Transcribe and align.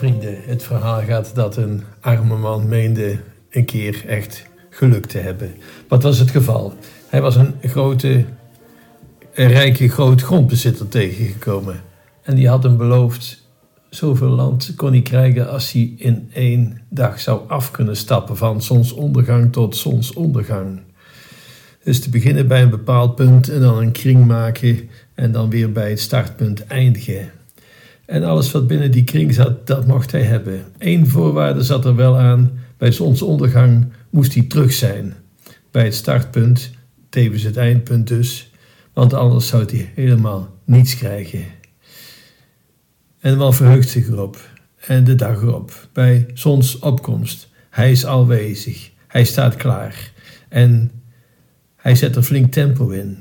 Vrienden, 0.00 0.36
het 0.46 0.62
verhaal 0.62 1.02
gaat 1.02 1.34
dat 1.34 1.56
een 1.56 1.82
arme 2.00 2.36
man 2.36 2.68
meende 2.68 3.18
een 3.50 3.64
keer 3.64 4.04
echt 4.06 4.46
geluk 4.70 5.06
te 5.06 5.18
hebben. 5.18 5.54
Wat 5.88 6.02
was 6.02 6.18
het 6.18 6.30
geval? 6.30 6.74
Hij 7.08 7.20
was 7.20 7.36
een 7.36 7.54
grote, 7.62 8.24
rijke 9.32 9.88
groot 9.88 10.22
grondbezitter 10.22 10.88
tegengekomen. 10.88 11.80
En 12.22 12.34
die 12.34 12.48
had 12.48 12.62
hem 12.62 12.76
beloofd, 12.76 13.48
zoveel 13.90 14.28
land 14.28 14.72
kon 14.76 14.90
hij 14.90 15.02
krijgen 15.02 15.50
als 15.50 15.72
hij 15.72 15.92
in 15.96 16.30
één 16.32 16.80
dag 16.88 17.20
zou 17.20 17.48
af 17.48 17.70
kunnen 17.70 17.96
stappen 17.96 18.36
van 18.36 18.62
zonsondergang 18.62 19.52
tot 19.52 19.76
zonsondergang. 19.76 20.80
Dus 21.84 22.00
te 22.00 22.10
beginnen 22.10 22.48
bij 22.48 22.62
een 22.62 22.70
bepaald 22.70 23.14
punt 23.14 23.48
en 23.48 23.60
dan 23.60 23.78
een 23.78 23.92
kring 23.92 24.26
maken 24.26 24.88
en 25.14 25.32
dan 25.32 25.50
weer 25.50 25.72
bij 25.72 25.90
het 25.90 26.00
startpunt 26.00 26.66
eindigen. 26.66 27.39
En 28.10 28.24
alles 28.24 28.50
wat 28.50 28.66
binnen 28.66 28.90
die 28.90 29.04
kring 29.04 29.34
zat, 29.34 29.66
dat 29.66 29.86
mocht 29.86 30.12
hij 30.12 30.22
hebben. 30.22 30.64
Eén 30.78 31.08
voorwaarde 31.08 31.62
zat 31.62 31.84
er 31.84 31.94
wel 31.96 32.18
aan: 32.18 32.52
bij 32.76 32.92
zonsondergang 32.92 33.92
moest 34.10 34.34
hij 34.34 34.42
terug 34.42 34.72
zijn. 34.72 35.14
Bij 35.70 35.84
het 35.84 35.94
startpunt, 35.94 36.70
tevens 37.08 37.42
het 37.42 37.56
eindpunt 37.56 38.08
dus, 38.08 38.50
want 38.92 39.14
anders 39.14 39.46
zou 39.46 39.64
hij 39.64 39.92
helemaal 39.94 40.56
niets 40.64 40.96
krijgen. 40.96 41.44
En 43.20 43.36
man 43.36 43.54
verheugt 43.54 43.88
zich 43.88 44.08
erop. 44.08 44.48
En 44.86 45.04
de 45.04 45.14
dag 45.14 45.42
erop, 45.42 45.88
bij 45.92 46.26
zonsopkomst. 46.34 47.48
Hij 47.70 47.90
is 47.90 48.04
alwezig. 48.04 48.90
Hij 49.06 49.24
staat 49.24 49.56
klaar. 49.56 50.12
En 50.48 50.90
hij 51.76 51.94
zet 51.94 52.16
er 52.16 52.22
flink 52.22 52.52
tempo 52.52 52.88
in. 52.88 53.18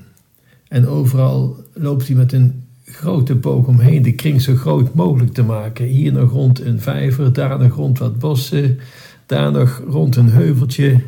En 0.67 0.87
overal 0.87 1.63
loopt 1.73 2.07
hij 2.07 2.15
met 2.15 2.33
een 2.33 2.63
grote 2.91 3.35
boog 3.35 3.67
omheen, 3.67 4.01
de 4.01 4.13
kring 4.13 4.41
zo 4.41 4.55
groot 4.55 4.93
mogelijk 4.93 5.33
te 5.33 5.43
maken. 5.43 5.85
Hier 5.85 6.11
nog 6.11 6.31
rond 6.31 6.61
een 6.61 6.81
vijver, 6.81 7.33
daar 7.33 7.59
nog 7.59 7.75
rond 7.75 7.99
wat 7.99 8.19
bossen, 8.19 8.79
daar 9.25 9.51
nog 9.51 9.83
rond 9.87 10.15
een 10.15 10.29
heuveltje. 10.29 11.01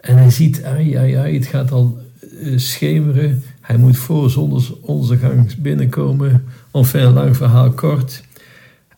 En 0.00 0.16
hij 0.16 0.30
ziet, 0.30 0.64
ai, 0.64 0.94
ai, 0.94 1.14
ai, 1.14 1.34
het 1.34 1.46
gaat 1.46 1.70
al 1.70 1.98
uh, 2.40 2.58
schemeren. 2.58 3.42
Hij 3.60 3.76
moet 3.76 3.96
voor 3.96 4.30
zonsondergang 4.30 5.56
binnenkomen. 5.56 6.44
Of 6.70 6.94
een 6.94 7.12
lang 7.12 7.36
verhaal 7.36 7.70
kort. 7.70 8.24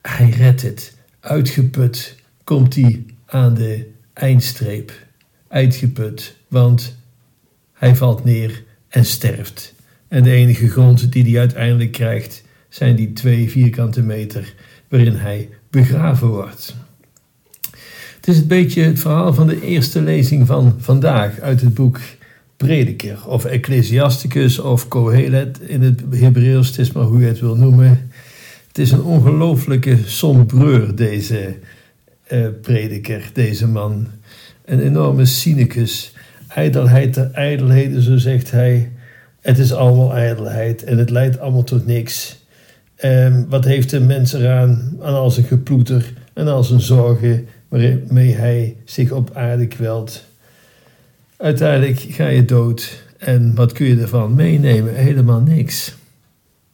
Hij 0.03 0.31
redt 0.31 0.63
het. 0.63 0.97
Uitgeput 1.21 2.17
komt 2.45 2.75
hij 2.75 3.05
aan 3.27 3.55
de 3.55 3.91
eindstreep. 4.13 4.93
Uitgeput, 5.49 6.37
want 6.49 6.97
hij 7.73 7.97
valt 7.97 8.25
neer 8.25 8.65
en 8.89 9.05
sterft. 9.05 9.74
En 10.15 10.23
de 10.23 10.31
enige 10.31 10.69
grond 10.69 11.13
die 11.13 11.23
hij 11.31 11.39
uiteindelijk 11.41 11.93
krijgt, 11.93 12.45
zijn 12.69 12.97
die 12.97 13.13
twee 13.13 13.51
vierkante 13.51 14.03
meter 14.03 14.55
waarin 14.89 15.15
hij 15.15 15.49
begraven 15.71 16.29
wordt. 16.29 16.75
Het 18.17 18.29
is 18.29 18.39
een 18.39 18.47
beetje 18.47 18.83
het 18.83 19.01
verhaal 19.01 19.35
van 19.35 19.47
de 19.47 19.61
eerste 19.61 20.03
lezing 20.03 20.47
van 20.47 20.75
vandaag 20.79 21.41
uit 21.41 21.61
het 21.61 21.75
boek 21.75 22.01
Prediker 22.57 23.27
of 23.27 23.45
Ecclesiasticus 23.45 24.59
of 24.59 24.89
Kohelet 24.89 25.61
in 25.61 25.83
het 25.83 26.03
Hebreeuws, 26.11 26.67
het 26.67 26.79
is 26.79 26.93
maar 26.93 27.05
hoe 27.05 27.21
je 27.21 27.27
het 27.27 27.41
wil 27.41 27.57
noemen. 27.57 28.11
Het 28.69 28.79
is 28.79 28.91
een 28.91 29.03
ongelooflijke 29.03 29.99
sombreur, 30.05 30.95
deze 30.95 31.57
uh, 32.33 32.47
prediker, 32.63 33.31
deze 33.33 33.69
man. 33.69 34.07
Een 34.65 34.81
enorme 34.81 35.25
cynicus. 35.25 36.15
Ijdelheid 36.49 37.15
der 37.15 37.31
ijdelheden, 37.31 38.03
zo 38.03 38.17
zegt 38.17 38.51
hij. 38.51 38.93
Het 39.45 39.59
is 39.59 39.73
allemaal 39.73 40.15
ijdelheid 40.15 40.85
en 40.85 40.99
het 40.99 41.11
leidt 41.11 41.39
allemaal 41.39 41.65
tot 41.65 41.87
niks. 41.87 42.43
Um, 43.05 43.49
wat 43.49 43.65
heeft 43.65 43.91
de 43.91 44.01
mens 44.01 44.33
eraan 44.33 44.97
aan 45.01 45.15
al 45.15 45.31
zijn 45.31 45.47
geploeter 45.47 46.13
en 46.33 46.49
al 46.49 46.65
zijn 46.65 46.81
zorgen 46.81 47.47
waarmee 47.69 48.35
hij 48.35 48.77
zich 48.85 49.11
op 49.11 49.31
aarde 49.35 49.67
kwelt? 49.67 50.25
Uiteindelijk 51.37 51.99
ga 52.01 52.27
je 52.27 52.45
dood 52.45 53.05
en 53.19 53.55
wat 53.55 53.73
kun 53.73 53.87
je 53.87 54.01
ervan 54.01 54.35
meenemen? 54.35 54.95
Helemaal 54.95 55.41
niks. 55.41 55.95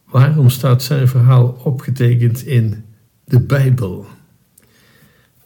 Waarom 0.05 0.49
staat 0.49 0.83
zijn 0.83 1.07
verhaal 1.07 1.59
opgetekend 1.63 2.45
in 2.45 2.83
de 3.25 3.39
Bijbel? 3.39 4.05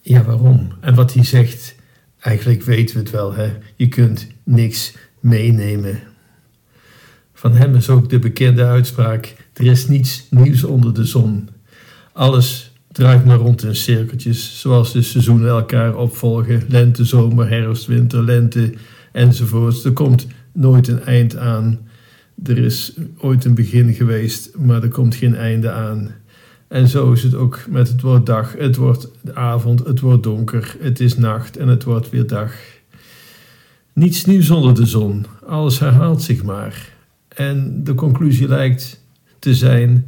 Ja, 0.02 0.24
waarom? 0.24 0.68
En 0.82 0.96
wat 0.96 1.14
hij 1.14 1.24
zegt, 1.24 1.76
eigenlijk 2.20 2.64
weten 2.64 2.96
we 2.96 3.02
het 3.02 3.12
wel, 3.12 3.34
hè? 3.34 3.52
Je 3.76 3.88
kunt 3.88 4.28
niks 4.44 4.96
meenemen. 5.20 6.00
Van 7.46 7.56
hem 7.56 7.76
is 7.76 7.90
ook 7.90 8.10
de 8.10 8.20
bekende 8.20 8.66
uitspraak: 8.66 9.36
er 9.54 9.66
is 9.66 9.88
niets 9.88 10.28
nieuws 10.30 10.64
onder 10.64 10.94
de 10.94 11.06
zon. 11.06 11.50
Alles 12.14 12.74
draait 12.92 13.26
maar 13.26 13.38
rond 13.38 13.64
in 13.64 13.76
cirkeltjes, 13.76 14.60
zoals 14.60 14.92
de 14.92 15.02
seizoenen 15.02 15.50
elkaar 15.50 15.96
opvolgen: 15.96 16.64
lente, 16.68 17.06
zomer, 17.06 17.50
herfst, 17.50 17.86
winter, 17.86 18.24
lente 18.24 18.74
enzovoorts. 19.12 19.84
Er 19.84 19.92
komt 19.92 20.28
nooit 20.54 20.88
een 20.88 21.04
eind 21.04 21.38
aan. 21.38 21.80
Er 22.44 22.58
is 22.58 22.94
ooit 23.18 23.46
een 23.46 23.56
begin 23.56 23.94
geweest, 23.94 24.58
maar 24.58 24.84
er 24.84 24.90
komt 24.90 25.16
geen 25.16 25.36
einde 25.36 25.72
aan. 25.72 26.12
En 26.68 26.88
zo 26.88 27.12
is 27.12 27.24
het 27.24 27.36
ook 27.36 27.60
met 27.70 27.88
het 27.88 28.02
woord 28.02 28.26
dag. 28.26 28.54
Het 28.58 28.76
wordt 28.76 29.10
avond, 29.34 29.86
het 29.86 30.00
wordt 30.00 30.24
donker, 30.24 30.76
het 30.80 31.00
is 31.00 31.18
nacht 31.18 31.58
en 31.58 31.68
het 31.68 31.84
wordt 31.84 32.10
weer 32.10 32.28
dag. 32.28 32.54
Niets 33.94 34.26
nieuws 34.26 34.50
onder 34.50 34.76
de 34.76 34.86
zon, 34.86 35.26
alles 35.48 35.80
herhaalt 35.80 36.22
zich 36.22 36.44
maar. 36.44 36.94
En 37.36 37.84
de 37.84 37.96
conclusie 37.96 38.48
lijkt 38.48 39.02
te 39.40 39.56
zijn: 39.56 40.06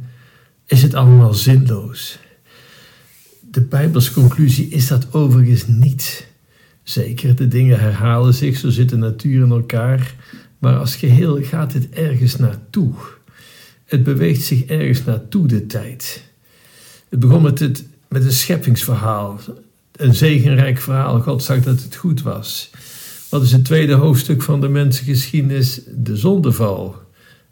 is 0.66 0.82
het 0.82 0.94
allemaal 0.94 1.34
zinloos? 1.34 2.18
De 3.50 3.60
Bijbelse 3.60 4.12
conclusie 4.12 4.68
is 4.68 4.86
dat 4.86 5.14
overigens 5.14 5.66
niet. 5.66 6.26
Zeker, 6.82 7.34
de 7.36 7.48
dingen 7.48 7.80
herhalen 7.80 8.34
zich, 8.34 8.56
zo 8.56 8.70
zit 8.70 8.88
de 8.88 8.96
natuur 8.96 9.44
in 9.44 9.50
elkaar, 9.50 10.14
maar 10.58 10.76
als 10.76 10.96
geheel 10.96 11.42
gaat 11.42 11.72
het 11.72 11.88
ergens 11.90 12.36
naartoe. 12.36 12.92
Het 13.84 14.02
beweegt 14.02 14.42
zich 14.42 14.64
ergens 14.64 15.04
naartoe, 15.04 15.46
de 15.46 15.66
tijd. 15.66 16.24
Het 17.08 17.20
begon 17.20 17.42
met, 17.42 17.58
het, 17.58 17.84
met 18.08 18.24
een 18.24 18.32
scheppingsverhaal, 18.32 19.40
een 19.92 20.14
zegenrijk 20.14 20.78
verhaal. 20.78 21.20
God 21.20 21.42
zag 21.42 21.62
dat 21.62 21.82
het 21.82 21.96
goed 21.96 22.22
was. 22.22 22.70
Wat 23.28 23.42
is 23.42 23.52
het 23.52 23.64
tweede 23.64 23.94
hoofdstuk 23.94 24.42
van 24.42 24.60
de 24.60 24.68
mensengeschiedenis? 24.68 25.80
De 25.96 26.16
zondeval. 26.16 26.96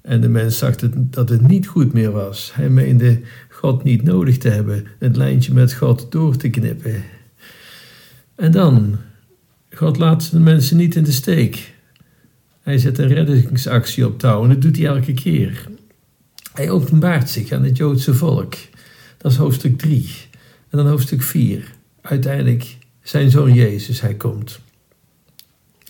En 0.07 0.21
de 0.21 0.29
mens 0.29 0.59
zag 0.59 0.75
dat 0.95 1.29
het 1.29 1.49
niet 1.49 1.67
goed 1.67 1.93
meer 1.93 2.11
was. 2.11 2.51
Hij 2.55 2.69
meende 2.69 3.21
God 3.49 3.85
niet 3.85 4.03
nodig 4.03 4.39
te 4.39 4.49
hebben, 4.49 4.87
het 4.99 5.17
lijntje 5.17 5.53
met 5.53 5.73
God 5.73 6.13
door 6.13 6.37
te 6.37 6.49
knippen. 6.49 7.05
En 8.35 8.53
dan, 8.53 8.97
God 9.71 9.99
laat 9.99 10.31
de 10.31 10.39
mensen 10.39 10.77
niet 10.77 10.95
in 10.95 11.05
de 11.05 11.13
steek. 11.13 11.75
Hij 12.63 12.79
zet 12.79 12.99
een 12.99 13.09
reddingsactie 13.09 14.07
op 14.07 14.19
touw 14.19 14.43
en 14.43 14.49
dat 14.49 14.63
doet 14.63 14.77
hij 14.77 14.87
elke 14.87 15.15
keer. 15.15 15.69
Hij 16.53 16.71
openbaart 16.71 17.31
zich 17.31 17.53
aan 17.53 17.65
het 17.65 17.77
Joodse 17.77 18.15
volk. 18.15 18.55
Dat 19.17 19.33
is 19.33 19.39
hoofdstuk 19.39 19.79
3. 19.79 20.11
En 20.69 20.79
dan 20.79 20.87
hoofdstuk 20.87 21.23
4. 21.23 21.73
Uiteindelijk 22.01 22.77
zijn 23.03 23.31
zoon 23.31 23.55
Jezus, 23.55 24.01
hij 24.01 24.15
komt. 24.15 24.61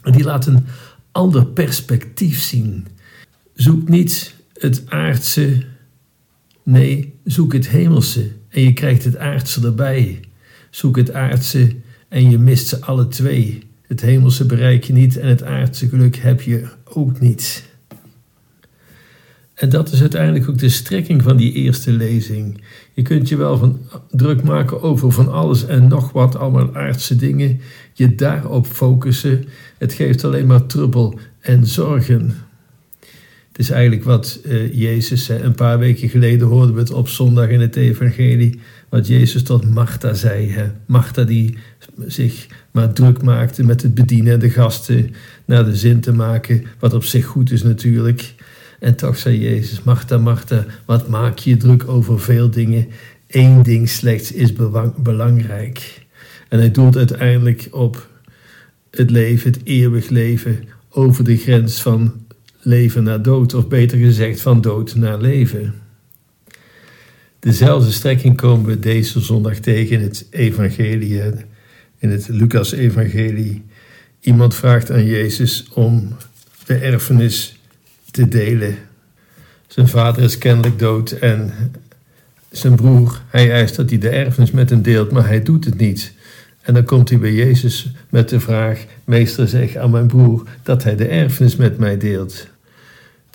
En 0.02 0.12
die 0.12 0.24
laat 0.24 0.46
een 0.46 0.66
ander 1.12 1.46
perspectief 1.46 2.40
zien. 2.40 2.86
Zoek 3.56 3.88
niet 3.88 4.34
het 4.52 4.82
aardse, 4.88 5.62
nee, 6.62 7.14
zoek 7.24 7.52
het 7.52 7.68
hemelse 7.68 8.30
en 8.48 8.62
je 8.62 8.72
krijgt 8.72 9.04
het 9.04 9.16
aardse 9.16 9.66
erbij. 9.66 10.20
Zoek 10.70 10.96
het 10.96 11.12
aardse 11.12 11.74
en 12.08 12.30
je 12.30 12.38
mist 12.38 12.68
ze 12.68 12.80
alle 12.80 13.08
twee. 13.08 13.62
Het 13.82 14.00
hemelse 14.00 14.46
bereik 14.46 14.84
je 14.84 14.92
niet 14.92 15.16
en 15.16 15.28
het 15.28 15.42
aardse 15.42 15.88
geluk 15.88 16.16
heb 16.16 16.40
je 16.40 16.68
ook 16.84 17.20
niet. 17.20 17.64
En 19.54 19.68
dat 19.68 19.92
is 19.92 20.00
uiteindelijk 20.00 20.48
ook 20.48 20.58
de 20.58 20.68
strekking 20.68 21.22
van 21.22 21.36
die 21.36 21.52
eerste 21.52 21.92
lezing. 21.92 22.60
Je 22.92 23.02
kunt 23.02 23.28
je 23.28 23.36
wel 23.36 23.58
van 23.58 23.78
druk 24.10 24.42
maken 24.42 24.82
over 24.82 25.12
van 25.12 25.32
alles 25.32 25.66
en 25.66 25.88
nog 25.88 26.12
wat, 26.12 26.36
allemaal 26.36 26.74
aardse 26.74 27.16
dingen. 27.16 27.60
Je 27.92 28.14
daarop 28.14 28.66
focussen. 28.66 29.44
Het 29.78 29.92
geeft 29.92 30.24
alleen 30.24 30.46
maar 30.46 30.66
trubbel 30.66 31.18
en 31.40 31.66
zorgen. 31.66 32.45
Het 33.56 33.64
is 33.64 33.70
eigenlijk 33.70 34.04
wat 34.04 34.40
uh, 34.44 34.74
Jezus, 34.74 35.28
een 35.28 35.54
paar 35.54 35.78
weken 35.78 36.08
geleden 36.08 36.46
hoorden 36.46 36.74
we 36.74 36.80
het 36.80 36.90
op 36.90 37.08
zondag 37.08 37.48
in 37.48 37.60
het 37.60 37.76
evangelie, 37.76 38.60
wat 38.88 39.06
Jezus 39.06 39.42
tot 39.42 39.70
Martha 39.70 40.14
zei. 40.14 40.54
Martha 40.86 41.24
die 41.24 41.56
zich 42.06 42.46
maar 42.70 42.92
druk 42.92 43.22
maakte 43.22 43.64
met 43.64 43.82
het 43.82 43.94
bedienen 43.94 44.32
en 44.32 44.38
de 44.38 44.50
gasten 44.50 45.14
naar 45.44 45.64
de 45.64 45.76
zin 45.76 46.00
te 46.00 46.12
maken, 46.12 46.64
wat 46.78 46.94
op 46.94 47.04
zich 47.04 47.24
goed 47.24 47.50
is 47.50 47.62
natuurlijk. 47.62 48.34
En 48.80 48.96
toch 48.96 49.16
zei 49.16 49.40
Jezus, 49.40 49.82
Martha, 49.82 50.18
Martha, 50.18 50.64
wat 50.84 51.08
maak 51.08 51.38
je 51.38 51.56
druk 51.56 51.88
over 51.88 52.20
veel 52.20 52.50
dingen? 52.50 52.86
Eén 53.28 53.62
ding 53.62 53.88
slechts 53.88 54.32
is 54.32 54.52
belangrijk. 54.96 56.06
En 56.48 56.58
hij 56.58 56.70
doelt 56.70 56.96
uiteindelijk 56.96 57.68
op 57.70 58.08
het 58.90 59.10
leven, 59.10 59.52
het 59.52 59.60
eeuwig 59.64 60.08
leven, 60.08 60.64
over 60.88 61.24
de 61.24 61.36
grens 61.36 61.82
van 61.82 62.25
leven 62.66 63.02
naar 63.02 63.22
dood, 63.22 63.54
of 63.54 63.68
beter 63.68 63.98
gezegd 63.98 64.40
van 64.40 64.60
dood 64.60 64.94
naar 64.94 65.20
leven. 65.20 65.74
Dezelfde 67.38 67.90
strekking 67.90 68.36
komen 68.36 68.66
we 68.66 68.78
deze 68.78 69.20
zondag 69.20 69.58
tegen 69.58 69.96
in 69.96 70.02
het 70.02 70.26
evangelie, 70.30 71.22
in 71.98 72.10
het 72.10 72.28
Lucas-evangelie. 72.28 73.64
Iemand 74.20 74.54
vraagt 74.54 74.90
aan 74.90 75.04
Jezus 75.04 75.68
om 75.74 76.16
de 76.64 76.74
erfenis 76.74 77.60
te 78.10 78.28
delen. 78.28 78.74
Zijn 79.66 79.88
vader 79.88 80.22
is 80.22 80.38
kennelijk 80.38 80.78
dood 80.78 81.10
en 81.10 81.52
zijn 82.50 82.76
broer, 82.76 83.22
hij 83.28 83.52
eist 83.52 83.76
dat 83.76 83.90
hij 83.90 83.98
de 83.98 84.08
erfenis 84.08 84.50
met 84.50 84.70
hem 84.70 84.82
deelt, 84.82 85.10
maar 85.10 85.26
hij 85.26 85.42
doet 85.42 85.64
het 85.64 85.78
niet. 85.78 86.12
En 86.60 86.74
dan 86.74 86.84
komt 86.84 87.08
hij 87.08 87.18
bij 87.18 87.32
Jezus 87.32 87.90
met 88.10 88.28
de 88.28 88.40
vraag: 88.40 88.84
Meester, 89.04 89.48
zeg 89.48 89.76
aan 89.76 89.90
mijn 89.90 90.06
broer 90.06 90.48
dat 90.62 90.82
hij 90.82 90.96
de 90.96 91.06
erfenis 91.06 91.56
met 91.56 91.78
mij 91.78 91.98
deelt. 91.98 92.54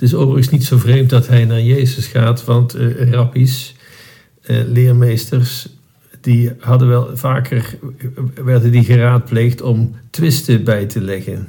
Het 0.02 0.10
is 0.10 0.16
overigens 0.16 0.50
niet 0.50 0.64
zo 0.64 0.78
vreemd 0.78 1.10
dat 1.10 1.28
hij 1.28 1.46
naar 1.46 1.62
Jezus 1.62 2.08
gaat, 2.08 2.44
want 2.44 2.76
uh, 2.76 3.12
rabbies, 3.12 3.76
uh, 4.46 4.58
leermeesters, 4.68 5.68
die 6.22 6.52
hadden 6.60 6.88
wel 6.88 7.18
vaker, 7.18 7.78
werden 8.44 8.72
die 8.72 8.84
geraadpleegd 8.84 9.62
om 9.62 9.96
twisten 10.10 10.64
bij 10.64 10.86
te 10.86 11.02
leggen. 11.02 11.48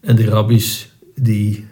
En 0.00 0.16
de 0.16 0.24
rabbies 0.24 0.92
die 1.14 1.64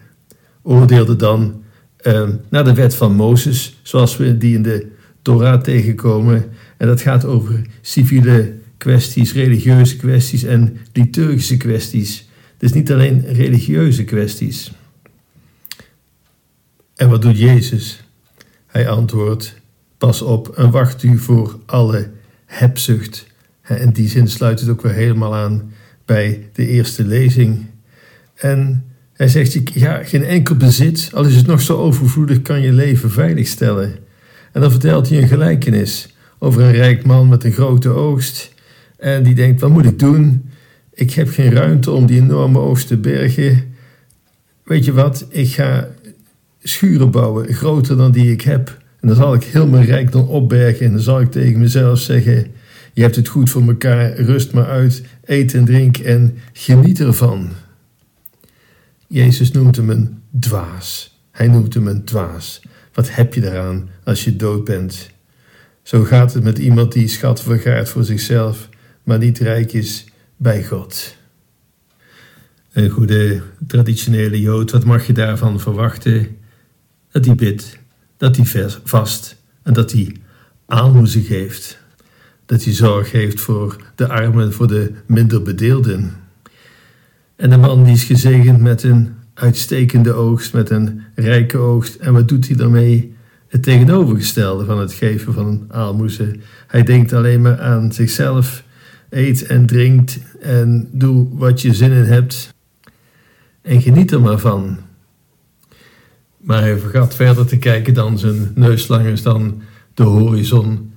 oordeelden 0.63 1.19
dan 1.19 1.63
uh, 2.07 2.29
naar 2.49 2.65
de 2.65 2.75
wet 2.75 2.95
van 2.95 3.15
Mozes, 3.15 3.79
zoals 3.83 4.17
we 4.17 4.37
die 4.39 4.55
in 4.55 4.63
de 4.63 4.87
Torah 5.23 5.61
tegenkomen. 5.61 6.45
En 6.77 6.87
dat 6.87 7.01
gaat 7.01 7.25
over 7.25 7.67
civiele 7.81 8.53
kwesties, 8.77 9.33
religieuze 9.33 9.97
kwesties 9.97 10.43
en 10.43 10.77
liturgische 10.93 11.57
kwesties. 11.57 12.29
Dus 12.59 12.73
niet 12.73 12.93
alleen 12.93 13.25
religieuze 13.27 14.05
kwesties. 14.05 14.73
En 17.01 17.09
wat 17.09 17.23
doet 17.23 17.39
Jezus? 17.39 18.03
Hij 18.67 18.89
antwoordt: 18.89 19.55
Pas 19.99 20.23
op 20.23 20.49
en 20.49 20.71
wacht 20.71 21.03
u 21.03 21.19
voor 21.19 21.59
alle 21.67 22.11
hebzucht. 22.47 23.27
In 23.69 23.91
die 23.91 24.09
zin 24.09 24.29
sluit 24.29 24.61
het 24.61 24.69
ook 24.69 24.83
weer 24.83 24.93
helemaal 24.93 25.35
aan 25.35 25.73
bij 26.05 26.49
de 26.53 26.67
eerste 26.67 27.05
lezing. 27.05 27.67
En 28.35 28.85
hij 29.13 29.29
zegt: 29.29 29.75
Ja, 29.75 30.05
geen 30.05 30.25
enkel 30.25 30.57
bezit, 30.57 31.11
al 31.15 31.25
is 31.25 31.37
het 31.37 31.47
nog 31.47 31.61
zo 31.61 31.77
overvloedig, 31.77 32.43
kan 32.43 32.61
je 32.61 32.73
leven 32.73 33.11
veiligstellen. 33.11 33.97
En 34.53 34.61
dan 34.61 34.71
vertelt 34.71 35.09
hij 35.09 35.23
een 35.23 35.29
gelijkenis 35.29 36.15
over 36.39 36.63
een 36.63 36.73
rijk 36.73 37.05
man 37.05 37.29
met 37.29 37.45
een 37.45 37.53
grote 37.53 37.89
oogst. 37.89 38.55
En 38.97 39.23
die 39.23 39.35
denkt: 39.35 39.61
Wat 39.61 39.71
moet 39.71 39.87
ik 39.87 39.99
doen? 39.99 40.51
Ik 40.95 41.11
heb 41.13 41.29
geen 41.29 41.53
ruimte 41.53 41.91
om 41.91 42.07
die 42.07 42.21
enorme 42.21 42.59
oogst 42.59 42.87
te 42.87 42.97
bergen. 42.97 43.75
Weet 44.65 44.85
je 44.85 44.93
wat? 44.93 45.27
Ik 45.29 45.49
ga 45.49 45.89
schuren 46.63 47.11
bouwen, 47.11 47.55
groter 47.55 47.97
dan 47.97 48.13
die 48.13 48.33
ik 48.33 48.41
heb. 48.41 48.79
En 49.01 49.09
dan 49.09 49.17
zal 49.17 49.35
ik 49.35 49.45
heel 49.45 49.67
mijn 49.67 49.85
rijkdom 49.85 50.29
opbergen. 50.29 50.87
En 50.87 50.93
dan 50.93 51.01
zal 51.01 51.21
ik 51.21 51.31
tegen 51.31 51.61
mezelf 51.61 51.99
zeggen: 51.99 52.47
Je 52.93 53.03
hebt 53.03 53.17
het 53.17 53.29
goed 53.29 53.51
voor 53.51 53.63
elkaar, 53.63 54.13
rust 54.13 54.53
maar 54.53 54.67
uit, 54.67 55.03
eet 55.25 55.55
en 55.55 55.65
drink 55.65 55.99
en 55.99 56.39
geniet 56.53 57.01
ervan. 57.01 57.49
Jezus 59.07 59.51
noemt 59.51 59.77
hem 59.77 59.91
een 59.91 60.19
dwaas. 60.41 61.19
Hij 61.31 61.49
noemt 61.49 61.75
hem 61.75 61.87
een 61.87 62.05
dwaas. 62.05 62.63
Wat 62.93 63.15
heb 63.15 63.35
je 63.35 63.41
daaraan 63.41 63.89
als 64.05 64.25
je 64.25 64.37
dood 64.37 64.65
bent? 64.65 65.11
Zo 65.83 66.05
gaat 66.05 66.35
het 66.35 66.43
met 66.43 66.59
iemand 66.59 66.93
die 66.93 67.09
schat 67.09 67.43
vergaart 67.43 67.89
voor 67.89 68.05
zichzelf, 68.05 68.69
maar 69.03 69.19
niet 69.19 69.39
rijk 69.39 69.73
is 69.73 70.05
bij 70.37 70.65
God. 70.65 71.17
Een 72.73 72.91
goede 72.91 73.43
traditionele 73.67 74.41
Jood, 74.41 74.71
wat 74.71 74.85
mag 74.85 75.07
je 75.07 75.13
daarvan 75.13 75.61
verwachten? 75.61 76.37
Dat 77.11 77.25
hij 77.25 77.35
bidt, 77.35 77.79
dat 78.17 78.37
hij 78.37 78.69
vast 78.85 79.37
en 79.63 79.73
dat 79.73 79.93
hij 79.93 80.17
aalmoezen 80.67 81.23
geeft. 81.23 81.79
Dat 82.47 82.65
hij 82.65 82.73
zorg 82.73 83.13
heeft 83.13 83.41
voor 83.41 83.77
de 83.95 84.09
armen, 84.09 84.53
voor 84.53 84.69
de 84.69 84.93
minder 85.07 85.43
bedeelden. 85.43 86.13
En 87.37 87.51
de 87.51 87.57
man 87.57 87.85
die 87.85 87.95
is 87.95 88.05
gezegend 88.05 88.61
met 88.61 88.83
een 88.83 89.15
uitstekende 89.35 90.13
oogst, 90.13 90.53
met 90.53 90.71
een 90.71 91.03
rijke 91.15 91.59
oogst. 91.59 91.95
En 91.95 92.13
wat 92.13 92.29
doet 92.29 92.47
hij 92.47 92.57
daarmee? 92.57 93.15
Het 93.49 93.63
tegenovergestelde 93.63 94.65
van 94.65 94.79
het 94.79 94.93
geven 94.93 95.33
van 95.33 95.47
een 95.47 95.65
aalmoezen. 95.69 96.43
Hij 96.67 96.83
denkt 96.83 97.13
alleen 97.13 97.41
maar 97.41 97.61
aan 97.61 97.93
zichzelf. 97.93 98.65
Eet 99.11 99.47
en 99.47 99.67
drinkt 99.67 100.19
en 100.41 100.89
doe 100.93 101.29
wat 101.33 101.63
je 101.63 101.75
zin 101.75 101.93
in 101.93 102.05
hebt. 102.05 102.55
En 103.63 103.83
geniet 103.83 104.13
er 104.13 104.21
maar 104.21 104.39
van. 104.39 104.79
Maar 106.51 106.61
hij 106.61 106.79
vergat 106.79 107.15
verder 107.15 107.47
te 107.47 107.59
kijken 107.59 107.95
dan 107.95 108.19
zijn 108.19 108.53
neuslangers, 108.55 109.23
dan 109.23 109.63
de 109.95 110.03
horizon. 110.03 110.93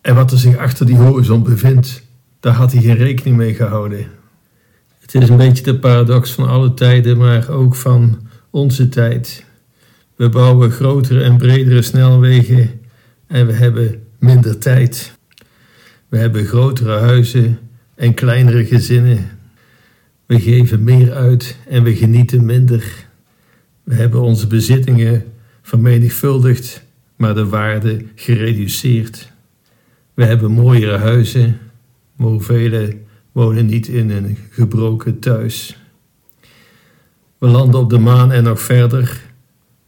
En 0.00 0.14
wat 0.14 0.32
er 0.32 0.38
zich 0.38 0.56
achter 0.56 0.86
die 0.86 0.96
horizon 0.96 1.42
bevindt, 1.42 2.02
daar 2.40 2.52
had 2.52 2.72
hij 2.72 2.82
geen 2.82 2.96
rekening 2.96 3.36
mee 3.36 3.54
gehouden. 3.54 4.06
Het 5.00 5.14
is 5.14 5.28
een 5.28 5.36
beetje 5.36 5.62
de 5.62 5.78
paradox 5.78 6.32
van 6.32 6.48
alle 6.48 6.74
tijden, 6.74 7.18
maar 7.18 7.50
ook 7.50 7.74
van 7.74 8.28
onze 8.50 8.88
tijd. 8.88 9.44
We 10.16 10.28
bouwen 10.28 10.70
grotere 10.70 11.22
en 11.22 11.36
bredere 11.36 11.82
snelwegen 11.82 12.80
en 13.26 13.46
we 13.46 13.52
hebben 13.52 14.02
minder 14.18 14.58
tijd. 14.58 15.18
We 16.08 16.18
hebben 16.18 16.46
grotere 16.46 16.98
huizen 16.98 17.58
en 17.94 18.14
kleinere 18.14 18.66
gezinnen. 18.66 19.30
We 20.26 20.40
geven 20.40 20.84
meer 20.84 21.12
uit 21.12 21.56
en 21.68 21.82
we 21.82 21.96
genieten 21.96 22.44
minder. 22.44 23.07
We 23.88 23.94
hebben 23.94 24.20
onze 24.20 24.46
bezittingen 24.46 25.24
vermenigvuldigd, 25.62 26.84
maar 27.16 27.34
de 27.34 27.46
waarde 27.46 28.04
gereduceerd. 28.14 29.32
We 30.14 30.24
hebben 30.24 30.50
mooiere 30.50 30.96
huizen, 30.96 31.58
maar 32.16 32.28
hoeveel 32.28 32.92
wonen 33.32 33.66
niet 33.66 33.88
in 33.88 34.10
een 34.10 34.38
gebroken 34.50 35.18
thuis. 35.18 35.76
We 37.38 37.46
landen 37.46 37.80
op 37.80 37.90
de 37.90 37.98
maan 37.98 38.32
en 38.32 38.42
nog 38.42 38.60
verder, 38.60 39.20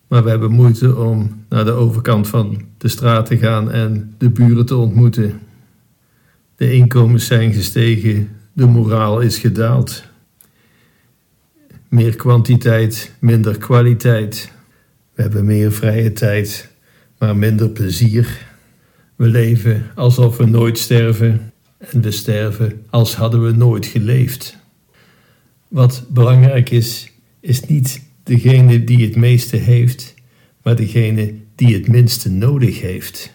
maar 0.08 0.24
we 0.24 0.30
hebben 0.30 0.50
moeite 0.50 0.96
om 0.96 1.44
naar 1.48 1.64
de 1.64 1.72
overkant 1.72 2.28
van 2.28 2.62
de 2.78 2.88
straat 2.88 3.26
te 3.26 3.38
gaan 3.38 3.70
en 3.70 4.14
de 4.18 4.30
buren 4.30 4.66
te 4.66 4.76
ontmoeten. 4.76 5.40
De 6.56 6.72
inkomens 6.72 7.26
zijn 7.26 7.52
gestegen, 7.52 8.28
de 8.52 8.66
moraal 8.66 9.20
is 9.20 9.38
gedaald. 9.38 10.09
Meer 11.90 12.16
kwantiteit, 12.16 13.12
minder 13.18 13.58
kwaliteit. 13.58 14.52
We 15.14 15.22
hebben 15.22 15.44
meer 15.44 15.72
vrije 15.72 16.12
tijd, 16.12 16.68
maar 17.18 17.36
minder 17.36 17.70
plezier. 17.70 18.46
We 19.16 19.26
leven 19.26 19.90
alsof 19.94 20.36
we 20.36 20.46
nooit 20.46 20.78
sterven 20.78 21.52
en 21.78 22.00
we 22.00 22.10
sterven 22.10 22.82
als 22.90 23.14
hadden 23.14 23.44
we 23.44 23.52
nooit 23.52 23.86
geleefd. 23.86 24.56
Wat 25.68 26.04
belangrijk 26.08 26.70
is, 26.70 27.12
is 27.40 27.64
niet 27.64 28.02
degene 28.22 28.84
die 28.84 29.06
het 29.06 29.16
meeste 29.16 29.56
heeft, 29.56 30.14
maar 30.62 30.76
degene 30.76 31.34
die 31.54 31.74
het 31.74 31.88
minste 31.88 32.30
nodig 32.30 32.80
heeft. 32.80 33.32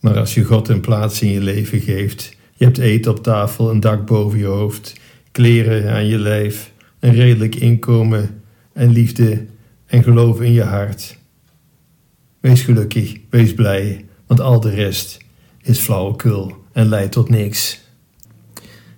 Maar 0.00 0.18
als 0.18 0.34
je 0.34 0.44
God 0.44 0.68
een 0.68 0.80
plaats 0.80 1.22
in 1.22 1.30
je 1.30 1.40
leven 1.40 1.80
geeft, 1.80 2.36
je 2.54 2.64
hebt 2.64 2.78
eten 2.78 3.10
op 3.10 3.22
tafel, 3.22 3.70
een 3.70 3.80
dak 3.80 4.06
boven 4.06 4.38
je 4.38 4.44
hoofd, 4.44 4.92
kleren 5.32 5.92
aan 5.92 6.06
je 6.06 6.18
lijf, 6.18 6.72
een 7.04 7.14
redelijk 7.14 7.54
inkomen 7.54 8.42
en 8.72 8.90
liefde 8.90 9.46
en 9.86 10.02
geloof 10.02 10.40
in 10.40 10.52
je 10.52 10.62
hart. 10.62 11.18
Wees 12.40 12.62
gelukkig, 12.62 13.16
wees 13.30 13.54
blij, 13.54 14.04
want 14.26 14.40
al 14.40 14.60
de 14.60 14.70
rest 14.70 15.18
is 15.62 15.78
flauwekul 15.78 16.64
en 16.72 16.88
leidt 16.88 17.12
tot 17.12 17.28
niks. 17.28 17.80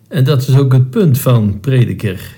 En 0.08 0.24
dat 0.24 0.48
is 0.48 0.56
ook 0.56 0.72
het 0.72 0.90
punt 0.90 1.18
van 1.18 1.60
prediker. 1.60 2.34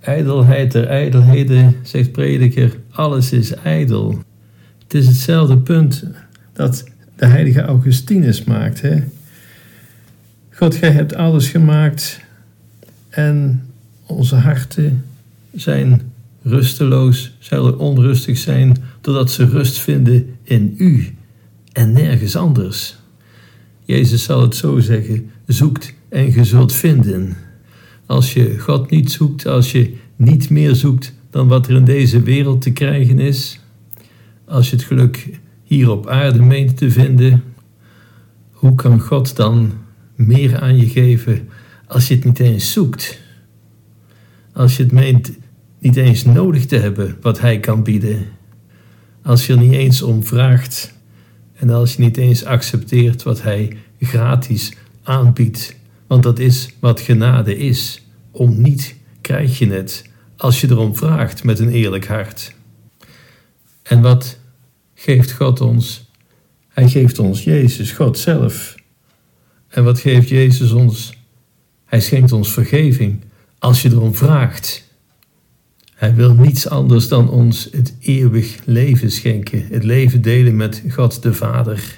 Ijdelheid 0.00 0.72
der 0.72 0.86
ijdelheden, 0.86 1.76
zegt 1.82 2.12
prediker, 2.12 2.76
alles 2.90 3.32
is 3.32 3.54
ijdel. 3.54 4.22
Het 4.82 4.94
is 4.94 5.06
hetzelfde 5.06 5.58
punt 5.58 6.04
dat 6.52 6.84
de 7.16 7.26
heilige 7.26 7.62
Augustinus 7.62 8.44
maakt. 8.44 8.80
Hè? 8.80 9.02
God, 10.50 10.74
gij 10.74 10.90
hebt 10.90 11.14
alles 11.14 11.48
gemaakt 11.48 12.20
en 13.08 13.65
onze 14.06 14.34
harten 14.34 15.04
zijn 15.54 16.12
rusteloos, 16.42 17.32
zullen 17.38 17.78
onrustig 17.78 18.38
zijn, 18.38 18.76
doordat 19.00 19.30
ze 19.30 19.44
rust 19.44 19.78
vinden 19.78 20.36
in 20.42 20.74
u 20.78 21.14
en 21.72 21.92
nergens 21.92 22.36
anders. 22.36 22.96
Jezus 23.84 24.22
zal 24.22 24.42
het 24.42 24.56
zo 24.56 24.78
zeggen: 24.78 25.30
zoekt 25.46 25.94
en 26.08 26.32
je 26.32 26.44
zult 26.44 26.72
vinden. 26.72 27.36
Als 28.06 28.32
je 28.32 28.58
God 28.58 28.90
niet 28.90 29.12
zoekt, 29.12 29.46
als 29.46 29.72
je 29.72 29.96
niet 30.16 30.50
meer 30.50 30.74
zoekt 30.74 31.14
dan 31.30 31.48
wat 31.48 31.68
er 31.68 31.76
in 31.76 31.84
deze 31.84 32.22
wereld 32.22 32.62
te 32.62 32.70
krijgen 32.72 33.18
is, 33.18 33.60
als 34.44 34.70
je 34.70 34.76
het 34.76 34.84
geluk 34.84 35.28
hier 35.62 35.90
op 35.90 36.06
aarde 36.08 36.42
meent 36.42 36.76
te 36.76 36.90
vinden, 36.90 37.42
hoe 38.50 38.74
kan 38.74 39.00
God 39.00 39.36
dan 39.36 39.72
meer 40.14 40.60
aan 40.60 40.76
je 40.76 40.88
geven 40.88 41.48
als 41.86 42.08
je 42.08 42.14
het 42.14 42.24
niet 42.24 42.38
eens 42.38 42.72
zoekt? 42.72 43.24
Als 44.56 44.76
je 44.76 44.82
het 44.82 44.92
meent 44.92 45.32
niet 45.78 45.96
eens 45.96 46.24
nodig 46.24 46.66
te 46.66 46.76
hebben 46.76 47.16
wat 47.20 47.40
Hij 47.40 47.60
kan 47.60 47.82
bieden, 47.82 48.26
als 49.22 49.46
je 49.46 49.52
er 49.52 49.58
niet 49.58 49.72
eens 49.72 50.02
om 50.02 50.24
vraagt 50.24 50.94
En 51.54 51.70
als 51.70 51.94
je 51.94 52.02
niet 52.02 52.16
eens 52.16 52.44
accepteert 52.44 53.22
wat 53.22 53.42
Hij 53.42 53.76
gratis 54.00 54.72
aanbiedt, 55.02 55.76
want 56.06 56.22
dat 56.22 56.38
is 56.38 56.68
wat 56.80 57.00
genade 57.00 57.56
is. 57.56 58.04
Om 58.30 58.62
niet 58.62 58.96
krijg 59.20 59.58
je 59.58 59.66
het 59.66 60.10
als 60.36 60.60
je 60.60 60.70
erom 60.70 60.96
vraagt 60.96 61.44
met 61.44 61.58
een 61.58 61.70
eerlijk 61.70 62.06
hart. 62.06 62.54
En 63.82 64.00
wat 64.00 64.38
geeft 64.94 65.32
God 65.32 65.60
ons? 65.60 66.10
Hij 66.68 66.88
geeft 66.88 67.18
ons 67.18 67.44
Jezus, 67.44 67.90
God 67.90 68.18
zelf. 68.18 68.74
En 69.68 69.84
wat 69.84 70.00
geeft 70.00 70.28
Jezus 70.28 70.72
ons? 70.72 71.12
Hij 71.84 72.00
schenkt 72.00 72.32
ons 72.32 72.52
vergeving 72.52 73.24
als 73.66 73.82
je 73.82 73.90
erom 73.90 74.14
vraagt. 74.14 74.84
Hij 75.94 76.14
wil 76.14 76.34
niets 76.34 76.68
anders 76.68 77.08
dan 77.08 77.30
ons 77.30 77.68
het 77.72 77.94
eeuwig 78.00 78.58
leven 78.64 79.10
schenken, 79.10 79.66
het 79.70 79.84
leven 79.84 80.22
delen 80.22 80.56
met 80.56 80.82
God 80.88 81.22
de 81.22 81.34
Vader. 81.34 81.96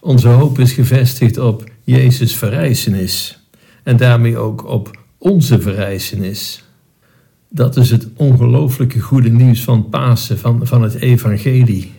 Onze 0.00 0.28
hoop 0.28 0.58
is 0.58 0.72
gevestigd 0.72 1.38
op 1.38 1.64
Jezus' 1.84 2.36
verrijzenis 2.36 3.38
en 3.82 3.96
daarmee 3.96 4.36
ook 4.38 4.66
op 4.66 4.98
onze 5.18 5.60
verrijzenis. 5.60 6.64
Dat 7.48 7.76
is 7.76 7.90
het 7.90 8.08
ongelooflijke 8.14 9.00
goede 9.00 9.30
nieuws 9.30 9.64
van 9.64 9.88
Pasen, 9.88 10.38
van, 10.38 10.66
van 10.66 10.82
het 10.82 10.94
Evangelie. 10.94 11.92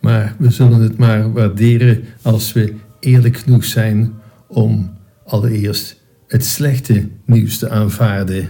Maar 0.00 0.36
we 0.38 0.50
zullen 0.50 0.80
het 0.80 0.98
maar 0.98 1.32
waarderen 1.32 2.04
als 2.22 2.52
we 2.52 2.74
eerlijk 3.00 3.36
genoeg 3.36 3.64
zijn 3.64 4.14
om 4.46 4.96
allereerst 5.24 5.95
het 6.26 6.44
slechte 6.44 7.08
nieuws 7.24 7.58
te 7.58 7.68
aanvaarden. 7.68 8.48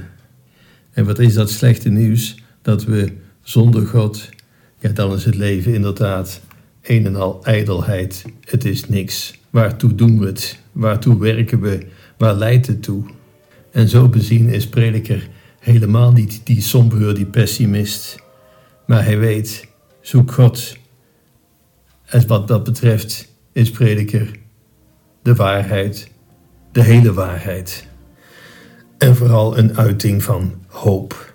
En 0.92 1.04
wat 1.04 1.18
is 1.18 1.34
dat 1.34 1.50
slechte 1.50 1.88
nieuws? 1.88 2.42
Dat 2.62 2.84
we 2.84 3.12
zonder 3.42 3.86
God, 3.86 4.28
ja, 4.78 4.88
dan 4.88 5.12
is 5.12 5.24
het 5.24 5.34
leven 5.34 5.74
inderdaad 5.74 6.40
een 6.82 7.06
en 7.06 7.16
al 7.16 7.44
ijdelheid. 7.44 8.24
Het 8.40 8.64
is 8.64 8.88
niks. 8.88 9.38
Waartoe 9.50 9.94
doen 9.94 10.18
we 10.18 10.26
het? 10.26 10.58
Waartoe 10.72 11.18
werken 11.18 11.60
we? 11.60 11.86
Waar 12.16 12.34
leidt 12.34 12.66
het 12.66 12.82
toe? 12.82 13.04
En 13.70 13.88
zo 13.88 14.08
bezien 14.08 14.48
is 14.48 14.68
prediker 14.68 15.28
helemaal 15.58 16.12
niet 16.12 16.40
die 16.44 16.60
sombeur, 16.60 17.14
die 17.14 17.26
pessimist. 17.26 18.16
Maar 18.86 19.04
hij 19.04 19.18
weet, 19.18 19.68
zoek 20.00 20.32
God. 20.32 20.76
En 22.04 22.26
wat 22.26 22.48
dat 22.48 22.64
betreft 22.64 23.32
is 23.52 23.70
prediker 23.70 24.30
de 25.22 25.34
waarheid, 25.34 26.10
de 26.76 26.82
hele 26.82 27.12
waarheid. 27.12 27.86
En 28.98 29.16
vooral 29.16 29.58
een 29.58 29.78
uiting 29.78 30.22
van 30.22 30.54
hoop. 30.66 31.34